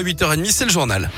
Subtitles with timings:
[0.00, 1.10] 8h30, c'est le journal.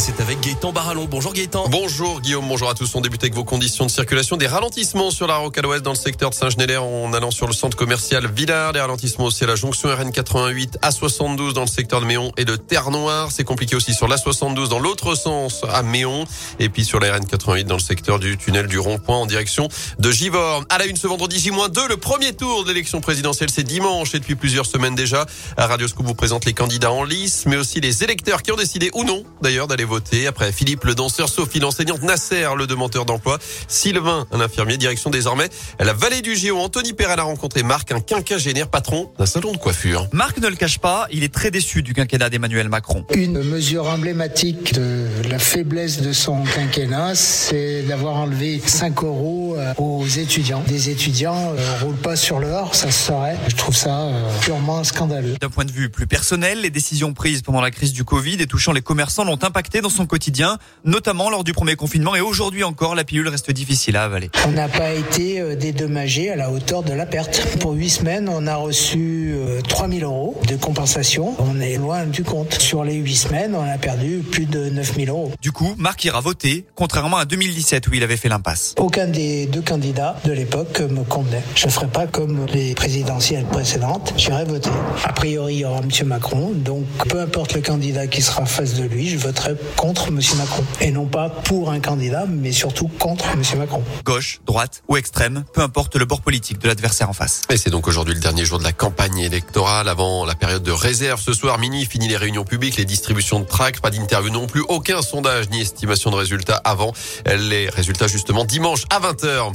[0.00, 1.06] C'est avec Gaëtan Barallon.
[1.10, 1.68] Bonjour Gaëtan.
[1.68, 2.94] Bonjour Guillaume, bonjour à tous.
[2.94, 4.38] On débute avec vos conditions de circulation.
[4.38, 7.52] Des ralentissements sur la rocade ouest dans le secteur de Saint-Genélaire en allant sur le
[7.52, 8.72] centre commercial Villard.
[8.72, 12.46] Des ralentissements aussi à la jonction RN88 à 72 dans le secteur de Méon et
[12.46, 13.28] de Terre-Noire.
[13.30, 16.24] C'est compliqué aussi sur la 72 dans l'autre sens à Méon.
[16.58, 20.10] Et puis sur la RN88 dans le secteur du tunnel du rond-point en direction de
[20.10, 20.64] Givor.
[20.70, 24.18] À la une ce vendredi J-2, le premier tour de l'élection présidentielle, c'est dimanche et
[24.18, 25.26] depuis plusieurs semaines déjà.
[25.58, 28.90] Radio Scoop vous présente les candidats en lice, mais aussi les électeurs qui ont décidé
[28.94, 29.89] ou non d'ailleurs d'aller
[30.28, 35.48] Après Philippe, le danseur, Sophie, l'enseignante, Nasser, le demandeur d'emploi, Sylvain, un infirmier, direction désormais
[35.78, 36.58] la vallée du Géo.
[36.58, 40.06] Anthony Perel a rencontré Marc, un quinquagénaire patron d'un salon de coiffure.
[40.12, 43.04] Marc ne le cache pas, il est très déçu du quinquennat d'Emmanuel Macron.
[43.14, 49.74] Une mesure emblématique de la faiblesse de son quinquennat, c'est d'avoir enlevé 5 euros euh,
[49.78, 50.62] aux étudiants.
[50.68, 53.38] Des étudiants ne euh, roulent pas sur l'or, ça se saurait.
[53.48, 55.34] Je trouve ça euh, purement scandaleux.
[55.40, 58.46] D'un point de vue plus personnel, les décisions prises pendant la crise du Covid et
[58.46, 62.64] touchant les commerçants l'ont impacté dans son quotidien, notamment lors du premier confinement et aujourd'hui
[62.64, 64.30] encore, la pilule reste difficile à avaler.
[64.46, 67.58] On n'a pas été euh, dédommagé à la hauteur de la perte.
[67.60, 69.34] Pour huit semaines, on a reçu
[69.68, 71.34] 3000 euh, euros de compensation.
[71.38, 72.54] On est loin du compte.
[72.54, 75.32] Sur les huit semaines, on a perdu plus de 9000 euros.
[75.40, 78.74] Du coup, Marc ira voter, contrairement à 2017 où il avait fait l'impasse.
[78.78, 81.42] Aucun des deux candidats de l'époque me convenait.
[81.54, 84.12] Je ne ferai pas comme les présidentielles précédentes.
[84.16, 84.70] J'irai voter.
[85.04, 86.06] A priori, il y aura M.
[86.06, 86.50] Macron.
[86.54, 90.20] Donc, peu importe le candidat qui sera face de lui, je voterai contre M.
[90.36, 90.64] Macron.
[90.80, 93.42] Et non pas pour un candidat, mais surtout contre M.
[93.58, 93.82] Macron.
[94.04, 97.42] Gauche, droite ou extrême, peu importe le bord politique de l'adversaire en face.
[97.50, 100.72] Et c'est donc aujourd'hui le dernier jour de la campagne électorale avant la période de
[100.72, 101.20] réserve.
[101.20, 104.62] Ce soir, minuit, fini les réunions publiques, les distributions de tracts, pas d'interview non plus,
[104.68, 106.92] aucun sondage ni estimation de résultats avant
[107.26, 109.52] les résultats justement dimanche à 20h.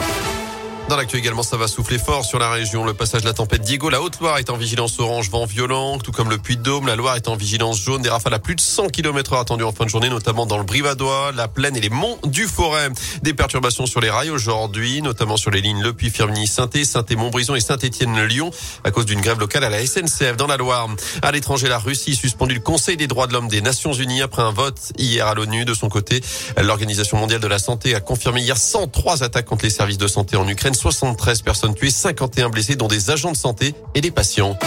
[0.87, 2.85] Dans l'actu également, ça va souffler fort sur la région.
[2.85, 6.11] Le passage de la tempête Diego, la Haute-Loire est en vigilance orange, vent violent, tout
[6.11, 6.85] comme le Puy-de-Dôme.
[6.85, 8.03] La Loire est en vigilance jaune.
[8.03, 10.59] Des rafales à plus de 100 km heure attendues en fin de journée, notamment dans
[10.59, 12.89] le Brivadois, la Plaine et les monts du Forêt.
[13.23, 17.61] Des perturbations sur les rails aujourd'hui, notamment sur les lignes Le Puy-Firminy, Saint-Et, Saint-Et-Montbrison et
[17.61, 18.51] Saint-Étienne-Lyon
[18.83, 20.87] à cause d'une grève locale à la SNCF dans la Loire.
[21.23, 24.43] À l'étranger, la Russie suspendu le Conseil des droits de l'homme des Nations Unies après
[24.43, 25.65] un vote hier à l'ONU.
[25.65, 26.21] De son côté,
[26.61, 30.37] l'Organisation mondiale de la santé a confirmé hier 103 attaques contre les services de santé
[30.37, 34.57] en Ukraine, 73 personnes tuées, 51 blessés, dont des agents de santé et des patients.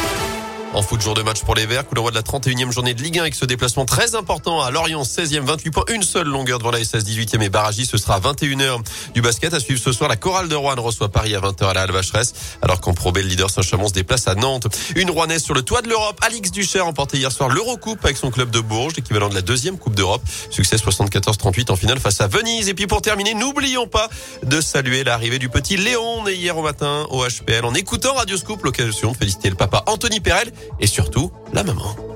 [0.75, 3.03] En foot, jour de match pour les Verts, coup d'envoi de la 31e journée de
[3.03, 6.59] Ligue 1 avec ce déplacement très important à Lorient, 16e, 28 points, une seule longueur
[6.59, 8.81] devant la SS 18e et Barragi, ce sera à 21h
[9.15, 9.55] du basket.
[9.55, 12.35] À suivre ce soir, la chorale de Rouen reçoit Paris à 20h à la Alvacheresse,
[12.61, 14.67] alors qu'en Pro le leader Saint-Chamond se déplace à Nantes.
[14.95, 18.31] Une Rouennaise sur le toit de l'Europe, Alix Ducher remporté hier soir l'Eurocoupe avec son
[18.31, 20.23] club de Bourges, l'équivalent de la deuxième Coupe d'Europe.
[20.51, 22.69] Succès 74-38 en finale face à Venise.
[22.69, 24.11] Et puis pour terminer, n'oublions pas
[24.43, 28.63] de saluer l'arrivée du petit Léon hier au matin au HPL en écoutant Radio Scoop,
[28.65, 32.08] l'occasion de féliciter le papa Anthony Perel et surtout la maman.